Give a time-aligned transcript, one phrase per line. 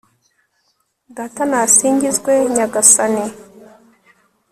[1.15, 3.25] data, nasingizwe nyagasani